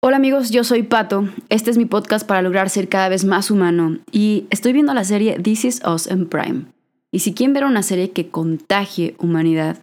[0.00, 1.28] Hola amigos, yo soy Pato.
[1.48, 5.02] Este es mi podcast para lograr ser cada vez más humano y estoy viendo la
[5.02, 6.66] serie This Is Us en Prime.
[7.10, 9.78] Y si quieren ver una serie que contagie humanidad,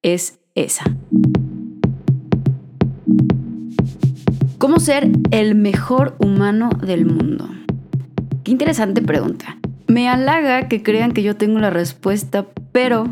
[0.00, 0.84] es esa.
[4.56, 7.46] ¿Cómo ser el mejor humano del mundo?
[8.44, 9.58] Qué interesante pregunta.
[9.86, 13.04] Me halaga que crean que yo tengo la respuesta, pero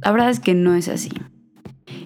[0.00, 1.10] la verdad es que no es así.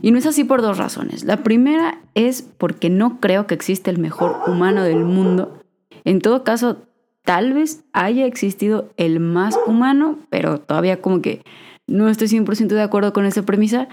[0.03, 1.25] Y no es así por dos razones.
[1.25, 5.61] La primera es porque no creo que exista el mejor humano del mundo.
[6.05, 6.83] En todo caso,
[7.25, 11.43] tal vez haya existido el más humano, pero todavía como que
[11.87, 13.89] no estoy 100% de acuerdo con esa premisa.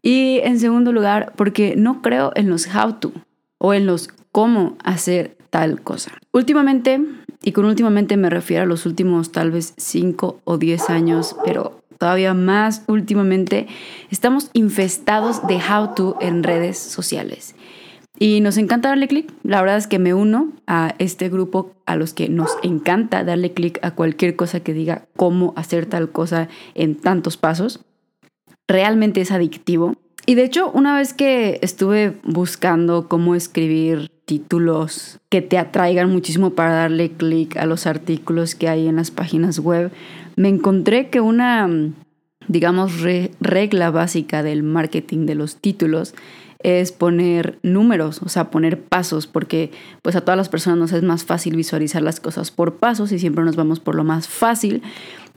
[0.00, 3.12] Y en segundo lugar, porque no creo en los how to
[3.58, 6.12] o en los cómo hacer tal cosa.
[6.32, 6.98] Últimamente,
[7.42, 11.81] y con últimamente me refiero a los últimos tal vez 5 o 10 años, pero
[12.02, 13.68] todavía más últimamente,
[14.10, 17.54] estamos infestados de how to en redes sociales.
[18.18, 19.32] Y nos encanta darle clic.
[19.44, 23.52] La verdad es que me uno a este grupo a los que nos encanta darle
[23.52, 27.78] clic a cualquier cosa que diga cómo hacer tal cosa en tantos pasos.
[28.66, 29.94] Realmente es adictivo.
[30.26, 36.50] Y de hecho, una vez que estuve buscando cómo escribir títulos que te atraigan muchísimo
[36.50, 39.92] para darle clic a los artículos que hay en las páginas web,
[40.36, 41.68] me encontré que una,
[42.48, 42.92] digamos,
[43.40, 46.14] regla básica del marketing de los títulos
[46.62, 51.02] es poner números, o sea, poner pasos, porque pues a todas las personas nos es
[51.02, 54.82] más fácil visualizar las cosas por pasos y siempre nos vamos por lo más fácil.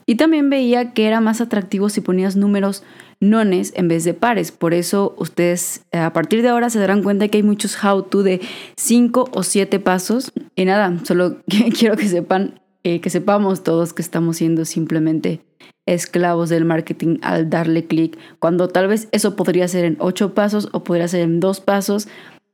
[0.08, 2.84] Y también veía que era más atractivo si ponías números
[3.20, 4.52] nones en vez de pares.
[4.52, 8.22] Por eso ustedes a partir de ahora se darán cuenta que hay muchos how to
[8.22, 8.40] de
[8.78, 10.32] 5 o 7 pasos.
[10.56, 11.38] Y nada, solo
[11.78, 15.42] quiero que sepan eh, que sepamos todos que estamos siendo simplemente
[15.88, 20.70] esclavos del marketing al darle clic, cuando tal vez eso podría ser en ocho pasos
[20.72, 22.08] o podría ser en dos pasos.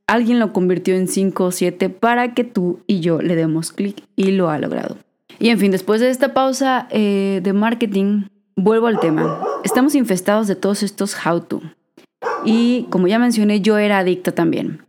[0.07, 4.05] Alguien lo convirtió en cinco o siete para que tú y yo le demos clic
[4.15, 4.95] y lo ha logrado.
[5.38, 8.23] Y en fin, después de esta pausa eh, de marketing,
[8.55, 9.44] vuelvo al tema.
[9.66, 11.61] Estamos infestados de todos estos how to.
[12.45, 14.81] Y como ya mencioné, yo era adicta también.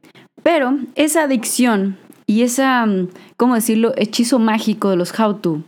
[0.45, 1.99] Pero esa adicción
[2.33, 5.63] y ese, mm, ¿cómo decirlo?, hechizo mágico de los how to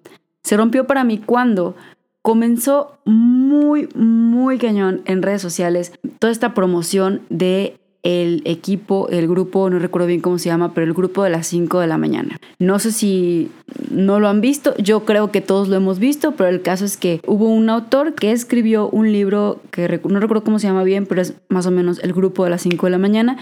[0.45, 1.75] se rompió para mí cuando
[2.23, 9.71] comenzó muy, muy cañón en redes sociales toda esta promoción de el equipo, el grupo,
[9.71, 12.37] no recuerdo bien cómo se llama, pero el grupo de las 5 de la mañana.
[12.59, 13.51] No sé si
[13.91, 16.99] no lo han visto, yo creo que todos lo hemos visto, pero el caso es
[16.99, 21.07] que hubo un autor que escribió un libro que no recuerdo cómo se llama bien,
[21.07, 23.39] pero es más o menos el grupo de las 5 de la mañana,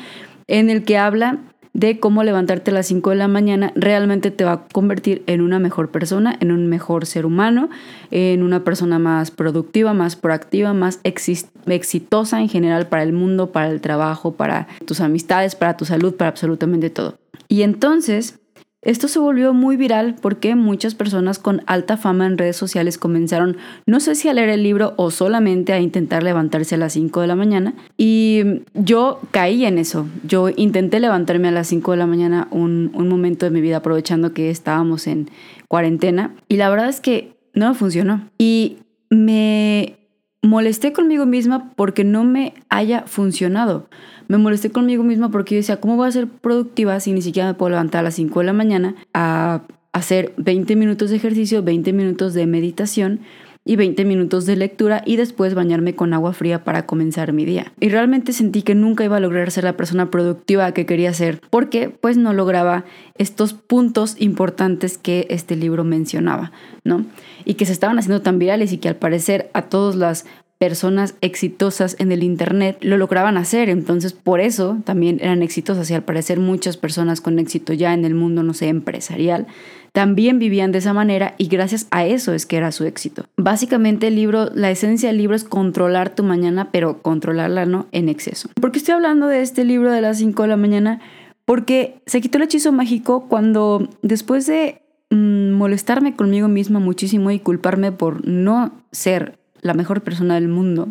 [0.46, 1.40] en el que habla
[1.74, 5.40] de cómo levantarte a las 5 de la mañana realmente te va a convertir en
[5.40, 7.70] una mejor persona, en un mejor ser humano,
[8.10, 13.70] en una persona más productiva, más proactiva, más exitosa en general para el mundo, para
[13.70, 17.16] el trabajo, para tus amistades, para tu salud, para absolutamente todo.
[17.48, 18.38] Y entonces
[18.82, 23.56] esto se volvió muy viral porque muchas personas con alta fama en redes sociales comenzaron,
[23.87, 27.20] no sé si a leer el libro o solamente a intentar levantarse a las 5
[27.20, 27.75] de la mañana.
[27.97, 30.09] Y yo caí en eso.
[30.25, 34.32] Yo intenté levantarme a las 5 de la mañana un, momento de mi vida aprovechando
[34.32, 35.31] que estábamos en
[35.69, 36.34] cuarentena.
[36.49, 38.28] Y la verdad es que no me funcionó.
[38.37, 38.78] Y
[39.10, 40.01] me
[40.42, 43.88] molesté conmigo misma porque no me haya funcionado.
[44.28, 47.48] Me molesté conmigo misma porque yo decía, ¿cómo voy a ser productiva si ni siquiera
[47.48, 51.62] me puedo levantar a las 5 de la mañana a hacer 20 minutos de ejercicio,
[51.62, 53.20] 20 minutos de meditación?
[53.64, 57.72] Y 20 minutos de lectura y después bañarme con agua fría para comenzar mi día.
[57.80, 61.40] Y realmente sentí que nunca iba a lograr ser la persona productiva que quería ser
[61.50, 62.84] porque pues no lograba
[63.18, 66.50] estos puntos importantes que este libro mencionaba,
[66.82, 67.04] ¿no?
[67.44, 70.26] Y que se estaban haciendo tan virales y que al parecer a todas las
[70.62, 75.94] personas exitosas en el Internet lo lograban hacer, entonces por eso también eran exitosas y
[75.94, 79.48] al parecer muchas personas con éxito ya en el mundo, no sé, empresarial,
[79.90, 83.24] también vivían de esa manera y gracias a eso es que era su éxito.
[83.36, 88.08] Básicamente el libro, la esencia del libro es controlar tu mañana, pero controlarla no en
[88.08, 88.48] exceso.
[88.60, 91.00] ¿Por qué estoy hablando de este libro de las 5 de la mañana?
[91.44, 97.40] Porque se quitó el hechizo mágico cuando después de mm, molestarme conmigo misma muchísimo y
[97.40, 100.88] culparme por no ser la mejor persona del mundo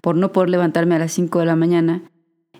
[0.00, 2.02] por no poder levantarme a las 5 de la mañana.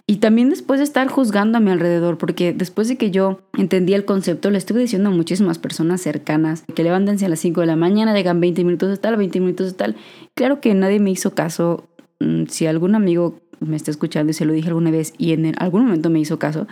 [0.06, 3.94] Y también después de estar juzgando a mi alrededor, porque después de que yo entendí
[3.94, 7.66] el concepto, le estuve diciendo a muchísimas personas cercanas que levántense a las 5 de
[7.66, 9.96] la mañana, digan 20 minutos de tal, 20 minutos de tal.
[10.34, 11.88] Claro que nadie me hizo caso.
[12.20, 15.54] Mm, si algún amigo me está escuchando y se lo dije alguna vez y en
[15.58, 16.66] algún momento me hizo caso,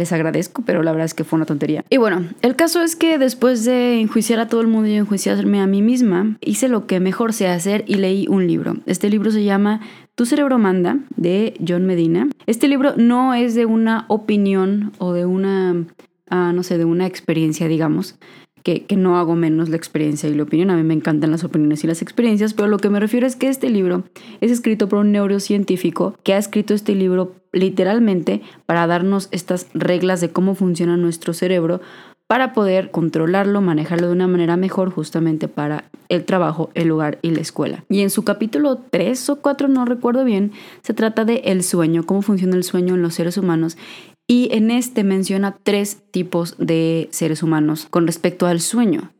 [0.00, 1.84] les agradezco, pero la verdad es que fue una tontería.
[1.88, 5.60] Y bueno, el caso es que después de enjuiciar a todo el mundo y enjuiciarme
[5.60, 8.76] a mí misma, hice lo que mejor sé hacer y leí un libro.
[8.86, 9.80] Este libro se llama
[10.16, 12.28] Tu cerebro manda, de John Medina.
[12.46, 15.84] Este libro no es de una opinión o de una,
[16.28, 18.16] ah, no sé, de una experiencia, digamos,
[18.62, 20.70] que, que, no hago menos la experiencia y la opinión.
[20.70, 23.36] A mí me encantan las opiniones y las experiencias, pero lo que me refiero es
[23.36, 24.04] que este libro
[24.40, 30.20] es escrito por un neurocientífico que ha escrito este libro literalmente para darnos estas reglas
[30.20, 31.80] de cómo funciona nuestro cerebro
[32.30, 37.30] para poder controlarlo, manejarlo de una manera mejor justamente para el trabajo, el hogar y
[37.30, 37.84] la escuela.
[37.88, 40.52] Y en su capítulo 3 o 4, no recuerdo bien,
[40.82, 43.76] se trata de el sueño, cómo funciona el sueño en los seres humanos
[44.30, 49.10] y en este menciona tres tipos de seres humanos con respecto al sueño.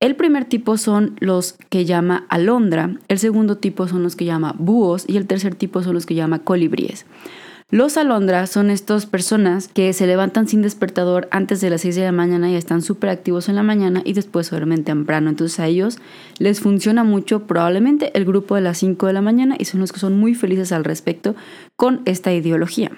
[0.00, 4.56] El primer tipo son los que llama alondra, el segundo tipo son los que llama
[4.58, 7.06] búhos y el tercer tipo son los que llama colibríes.
[7.70, 12.02] Los alondras son estas personas que se levantan sin despertador antes de las 6 de
[12.02, 15.30] la mañana y están súper activos en la mañana y después duermen temprano.
[15.30, 15.98] Entonces a ellos
[16.40, 19.92] les funciona mucho probablemente el grupo de las 5 de la mañana y son los
[19.92, 21.36] que son muy felices al respecto
[21.76, 22.90] con esta ideología.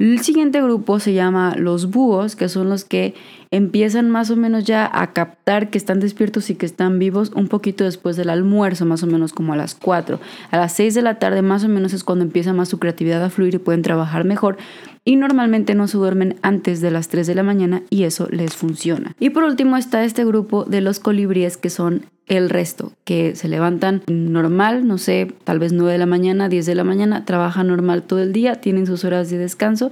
[0.00, 3.14] El siguiente grupo se llama los búhos, que son los que
[3.52, 7.46] empiezan más o menos ya a captar que están despiertos y que están vivos un
[7.46, 10.18] poquito después del almuerzo, más o menos como a las 4.
[10.50, 13.22] A las 6 de la tarde más o menos es cuando empieza más su creatividad
[13.22, 14.56] a fluir y pueden trabajar mejor
[15.04, 18.56] y normalmente no se duermen antes de las 3 de la mañana y eso les
[18.56, 19.14] funciona.
[19.20, 23.48] Y por último está este grupo de los colibríes que son el resto, que se
[23.48, 27.68] levantan normal, no sé, tal vez 9 de la mañana, 10 de la mañana, trabajan
[27.68, 29.90] normal todo el día, tienen sus horas de descanso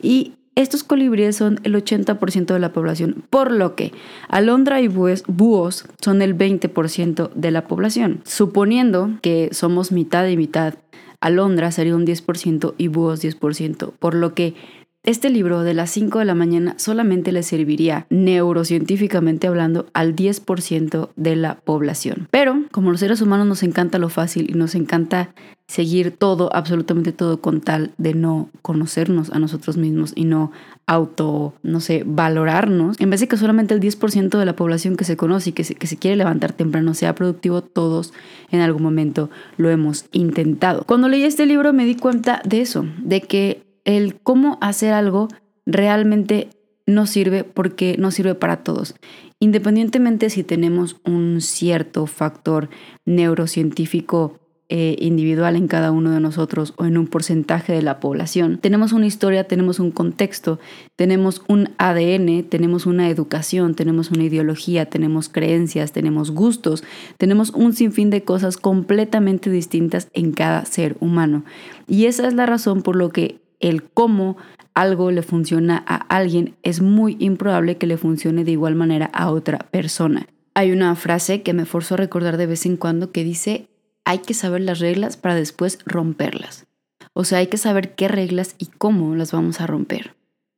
[0.00, 3.92] y estos colibríes son el 80% de la población, por lo que
[4.28, 8.20] alondra y búhos son el 20% de la población.
[8.24, 10.74] Suponiendo que somos mitad y mitad,
[11.20, 14.54] alondra sería un 10% y búhos 10%, por lo que
[15.04, 21.10] este libro de las 5 de la mañana solamente le serviría neurocientíficamente hablando al 10%
[21.16, 22.28] de la población.
[22.30, 25.34] Pero como los seres humanos nos encanta lo fácil y nos encanta
[25.66, 30.52] seguir todo, absolutamente todo con tal de no conocernos a nosotros mismos y no
[30.86, 35.04] auto, no sé, valorarnos, en vez de que solamente el 10% de la población que
[35.04, 38.12] se conoce y que se, que se quiere levantar temprano sea productivo, todos
[38.50, 40.84] en algún momento lo hemos intentado.
[40.84, 45.28] Cuando leí este libro me di cuenta de eso, de que el cómo hacer algo
[45.66, 46.48] realmente
[46.86, 48.94] no sirve porque no sirve para todos.
[49.40, 52.68] Independientemente si tenemos un cierto factor
[53.04, 54.38] neurocientífico
[54.68, 58.92] eh, individual en cada uno de nosotros o en un porcentaje de la población, tenemos
[58.92, 60.60] una historia, tenemos un contexto,
[60.96, 66.84] tenemos un ADN, tenemos una educación, tenemos una ideología, tenemos creencias, tenemos gustos,
[67.18, 71.44] tenemos un sinfín de cosas completamente distintas en cada ser humano.
[71.86, 74.36] Y esa es la razón por lo que el cómo
[74.74, 79.30] algo le funciona a alguien, es muy improbable que le funcione de igual manera a
[79.30, 80.26] otra persona.
[80.54, 83.68] Hay una frase que me forzo a recordar de vez en cuando que dice,
[84.04, 86.66] hay que saber las reglas para después romperlas.
[87.14, 90.14] O sea, hay que saber qué reglas y cómo las vamos a romper.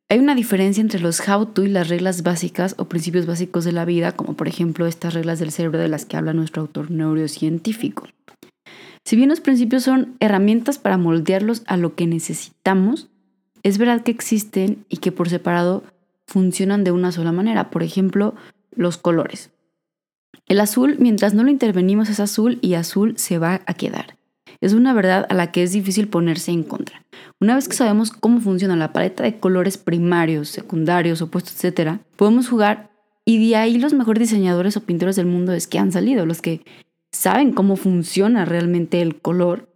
[0.09, 3.73] Hay una diferencia entre los how to y las reglas básicas o principios básicos de
[3.73, 6.91] la vida, como por ejemplo estas reglas del cerebro de las que habla nuestro autor
[6.91, 8.09] neurocientífico.
[9.05, 13.09] Si bien los principios son herramientas para moldearlos a lo que necesitamos,
[13.63, 15.85] es verdad que existen y que por separado
[16.27, 17.71] funcionan de una sola manera.
[17.71, 18.35] Por ejemplo,
[18.75, 19.51] los colores.
[20.47, 24.17] El azul, mientras no lo intervenimos, es azul y azul se va a quedar.
[24.61, 27.05] Es una verdad a la que es difícil ponerse en contra.
[27.41, 32.49] Una vez que sabemos cómo funciona la paleta de colores primarios, secundarios, opuestos, etc., podemos
[32.49, 32.91] jugar
[33.27, 36.43] y de ahí los mejores diseñadores o pintores del mundo es que han salido, los
[36.43, 36.65] que
[37.15, 39.69] saben cómo funciona realmente el color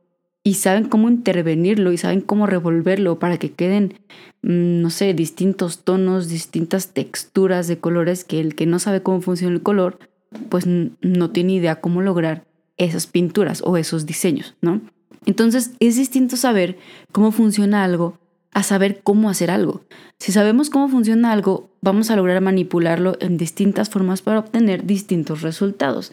[0.43, 3.95] y saben cómo intervenirlo y saben cómo revolverlo para que queden,
[4.43, 9.21] mm, no sé, distintos tonos, distintas texturas de colores que el que no sabe cómo
[9.21, 9.99] funciona el color,
[10.49, 12.45] pues no tiene idea cómo lograr
[12.77, 14.81] esas pinturas o esos diseños, ¿no?
[15.25, 16.77] Entonces es distinto saber
[17.13, 18.19] cómo funciona algo
[18.53, 19.83] a saber cómo hacer algo.
[20.19, 25.43] Si sabemos cómo funciona algo, vamos a lograr manipularlo en distintas formas para obtener distintos
[25.43, 26.13] resultados.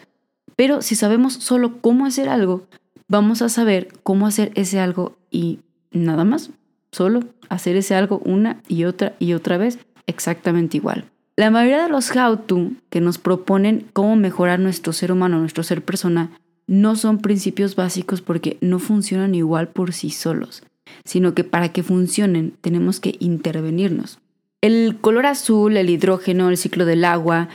[0.56, 2.66] Pero si sabemos solo cómo hacer algo,
[3.08, 5.60] vamos a saber cómo hacer ese algo y
[5.92, 6.50] nada más.
[6.92, 11.04] Solo hacer ese algo una y otra y otra vez exactamente igual.
[11.36, 15.84] La mayoría de los how-to que nos proponen cómo mejorar nuestro ser humano, nuestro ser
[15.84, 16.30] persona,
[16.66, 20.62] no son principios básicos porque no funcionan igual por sí solos,
[21.04, 24.18] sino que para que funcionen tenemos que intervenirnos.
[24.62, 27.48] El color azul, el hidrógeno, el ciclo del agua,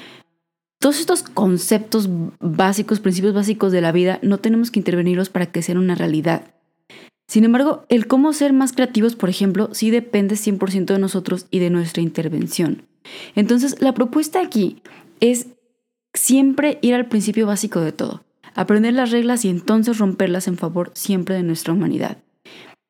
[0.82, 2.10] todos estos conceptos
[2.40, 6.56] básicos, principios básicos de la vida, no tenemos que intervenirlos para que sean una realidad.
[7.28, 11.60] Sin embargo, el cómo ser más creativos, por ejemplo, sí depende 100% de nosotros y
[11.60, 12.82] de nuestra intervención.
[13.36, 14.82] Entonces, la propuesta aquí
[15.20, 15.50] es
[16.16, 18.24] siempre ir al principio básico de todo.
[18.54, 22.18] aprender las reglas y entonces romperlas en favor siempre de nuestra humanidad.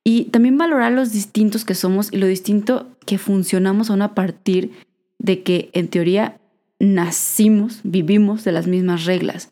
[0.04, 4.72] Y también valorar los distintos que somos y lo distinto que funcionamos aún a partir
[5.20, 6.41] de que en teoría
[6.82, 9.52] nacimos, vivimos de las mismas reglas.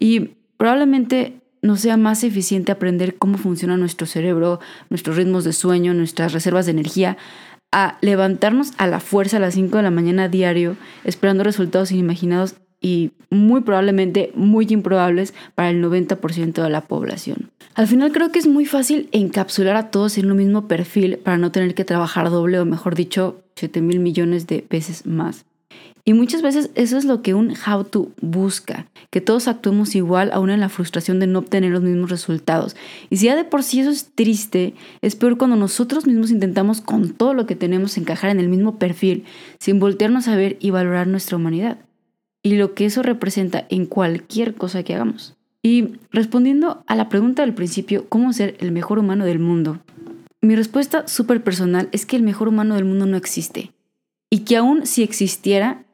[0.00, 5.92] Y probablemente no sea más eficiente aprender cómo funciona nuestro cerebro, nuestros ritmos de sueño,
[5.92, 7.18] nuestras reservas de energía,
[7.70, 12.54] a levantarnos a la fuerza a las 5 de la mañana diario, esperando resultados inimaginados
[12.80, 17.50] y muy probablemente muy improbables para el 90% de la población.
[17.74, 21.36] Al final creo que es muy fácil encapsular a todos en un mismo perfil para
[21.36, 25.44] no tener que trabajar doble o mejor dicho 7 mil millones de veces más.
[26.08, 30.30] Y muchas veces eso es lo que un how to busca, que todos actuemos igual
[30.32, 32.76] aún en la frustración de no obtener los mismos resultados.
[33.10, 34.72] Y si ya de por sí eso es triste,
[35.02, 38.78] es peor cuando nosotros mismos intentamos con todo lo que tenemos encajar en el mismo
[38.78, 39.24] perfil,
[39.60, 41.76] sin voltearnos a ver y valorar nuestra humanidad
[42.42, 45.34] y lo que eso representa en cualquier cosa que hagamos.
[45.62, 49.80] Y respondiendo a la pregunta del principio, ¿cómo ser el mejor humano del mundo?
[50.40, 53.72] Mi respuesta súper personal es que el mejor humano del mundo no existe.
[54.30, 55.84] Y que aún si existiera,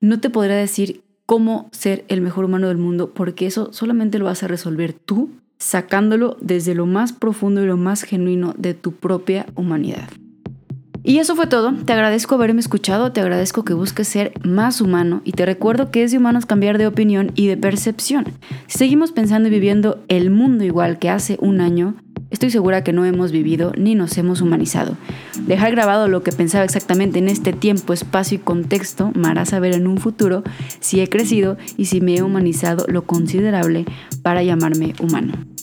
[0.00, 4.26] no te podría decir cómo ser el mejor humano del mundo, porque eso solamente lo
[4.26, 8.92] vas a resolver tú, sacándolo desde lo más profundo y lo más genuino de tu
[8.92, 10.08] propia humanidad.
[11.06, 11.72] Y eso fue todo.
[11.72, 16.02] Te agradezco haberme escuchado, te agradezco que busques ser más humano y te recuerdo que
[16.02, 18.24] es de humanos cambiar de opinión y de percepción.
[18.66, 21.94] Si seguimos pensando y viviendo el mundo igual que hace un año,
[22.30, 24.96] estoy segura que no hemos vivido ni nos hemos humanizado.
[25.46, 29.74] Dejar grabado lo que pensaba exactamente en este tiempo, espacio y contexto me hará saber
[29.74, 30.42] en un futuro
[30.80, 33.84] si he crecido y si me he humanizado lo considerable
[34.22, 35.55] para llamarme humano.